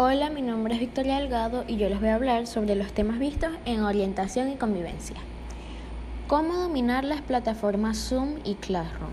[0.00, 3.18] Hola, mi nombre es Victoria Delgado y yo les voy a hablar sobre los temas
[3.18, 5.16] vistos en orientación y convivencia.
[6.28, 9.10] ¿Cómo dominar las plataformas Zoom y Classroom?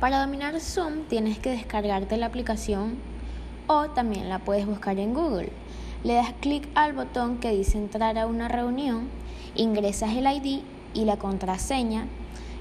[0.00, 2.94] Para dominar Zoom tienes que descargarte la aplicación
[3.66, 5.50] o también la puedes buscar en Google.
[6.04, 9.10] Le das clic al botón que dice entrar a una reunión,
[9.54, 10.62] ingresas el ID
[10.94, 12.06] y la contraseña,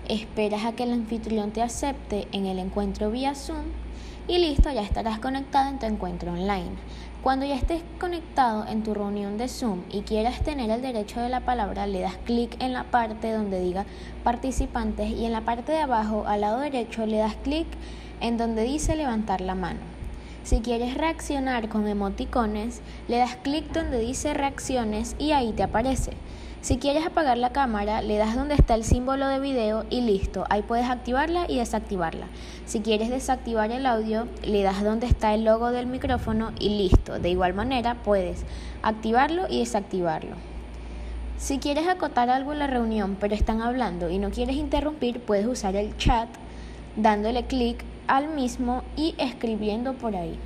[0.09, 3.68] esperas a que el anfitrión te acepte en el encuentro vía Zoom
[4.27, 6.71] y listo, ya estarás conectado en tu encuentro online.
[7.23, 11.29] Cuando ya estés conectado en tu reunión de Zoom y quieras tener el derecho de
[11.29, 13.86] la palabra, le das clic en la parte donde diga
[14.25, 17.67] participantes y en la parte de abajo al lado derecho le das clic
[18.19, 19.79] en donde dice levantar la mano.
[20.43, 26.11] Si quieres reaccionar con emoticones, le das clic donde dice reacciones y ahí te aparece.
[26.60, 30.43] Si quieres apagar la cámara, le das donde está el símbolo de video y listo,
[30.50, 32.28] ahí puedes activarla y desactivarla.
[32.66, 37.20] Si quieres desactivar el audio, le das donde está el logo del micrófono y listo.
[37.20, 38.44] De igual manera, puedes
[38.81, 40.36] activarlo y desactivarlo.
[41.38, 45.45] Si quieres acotar algo en la reunión, pero están hablando y no quieres interrumpir, puedes
[45.45, 46.28] usar el chat
[46.98, 50.40] dándole clic al mismo y escribiendo por ahí.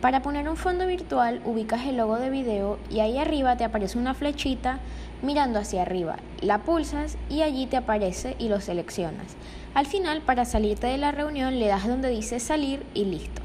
[0.00, 3.98] Para poner un fondo virtual, ubicas el logo de video y ahí arriba te aparece
[3.98, 4.80] una flechita
[5.22, 6.16] mirando hacia arriba.
[6.42, 9.36] La pulsas y allí te aparece y lo seleccionas.
[9.72, 13.40] Al final, para salirte de la reunión, le das donde dice salir y listo.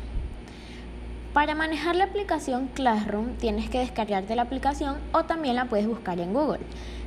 [1.34, 6.20] Para manejar la aplicación Classroom tienes que descargarte la aplicación o también la puedes buscar
[6.20, 6.60] en Google.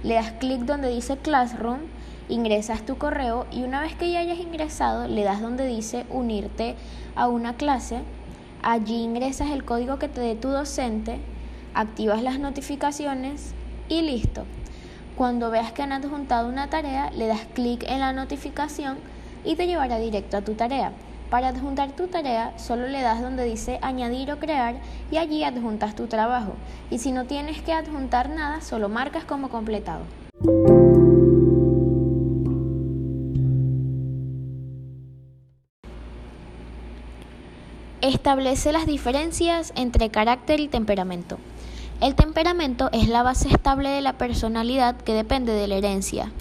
[0.03, 1.81] Le das clic donde dice Classroom,
[2.29, 6.77] ingresas tu correo y una vez que ya hayas ingresado le das donde dice unirte
[7.15, 8.01] a una clase
[8.63, 11.19] Allí ingresas el código que te dé tu docente,
[11.75, 13.55] activas las notificaciones
[13.89, 14.45] y listo.
[15.17, 18.99] Cuando veas que han adjuntado una tarea, le das clic en la notificación
[19.45, 20.93] y te llevará directo a tu tarea.
[21.29, 24.77] Para adjuntar tu tarea, solo le das donde dice añadir o crear
[25.11, 26.53] y allí adjuntas tu trabajo.
[26.89, 30.05] Y si no tienes que adjuntar nada, solo marcas como completado.
[38.03, 41.39] Establece las diferencias entre carácter y temperamento.
[42.01, 46.33] El temperamento es la base estable de la personalidad que depende de la herencia.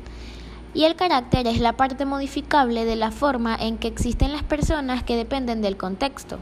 [0.74, 5.04] Y el carácter es la parte modificable de la forma en que existen las personas
[5.04, 6.40] que dependen del contexto.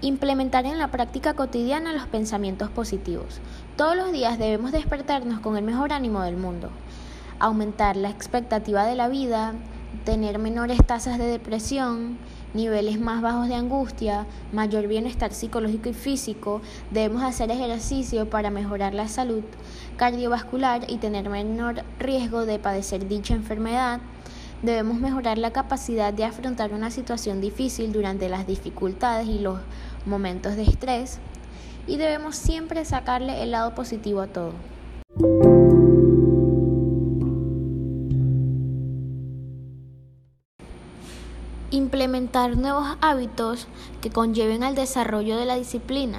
[0.00, 3.40] Implementar en la práctica cotidiana los pensamientos positivos.
[3.76, 6.70] Todos los días debemos despertarnos con el mejor ánimo del mundo
[7.40, 9.54] aumentar la expectativa de la vida,
[10.04, 12.18] tener menores tasas de depresión,
[12.54, 18.94] niveles más bajos de angustia, mayor bienestar psicológico y físico, debemos hacer ejercicio para mejorar
[18.94, 19.42] la salud
[19.96, 24.00] cardiovascular y tener menor riesgo de padecer dicha enfermedad.
[24.62, 29.58] Debemos mejorar la capacidad de afrontar una situación difícil durante las dificultades y los
[30.06, 31.18] momentos de estrés.
[31.86, 34.52] Y debemos siempre sacarle el lado positivo a todo.
[41.72, 43.68] Implementar nuevos hábitos
[44.00, 46.18] que conlleven al desarrollo de la disciplina.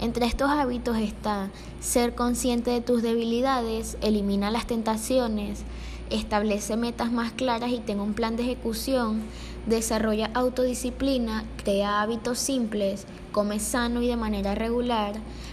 [0.00, 5.64] Entre estos hábitos está ser consciente de tus debilidades, elimina las tentaciones,
[6.08, 9.20] establece metas más claras y tenga un plan de ejecución,
[9.66, 15.12] desarrolla autodisciplina, crea hábitos simples, come sano y de manera regular,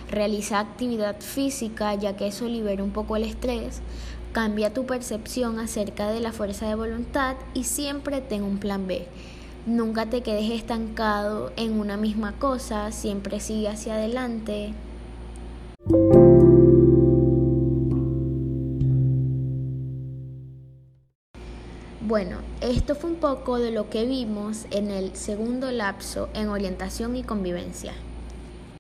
[0.09, 3.81] realiza actividad física ya que eso libera un poco el estrés,
[4.35, 9.07] Cambia tu percepción acerca de la fuerza de voluntad y siempre ten un plan B.
[9.66, 14.73] Nunca te quedes estancado en una misma cosa, siempre sigue hacia adelante.
[22.02, 27.16] Bueno, esto fue un poco de lo que vimos en el segundo lapso en orientación
[27.16, 27.94] y convivencia.